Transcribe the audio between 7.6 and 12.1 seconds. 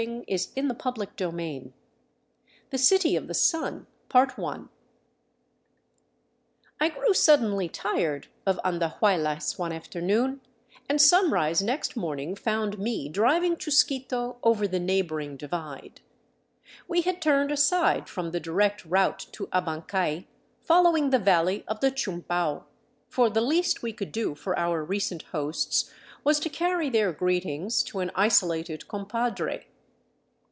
tired of Andahuaylas one afternoon, and sunrise next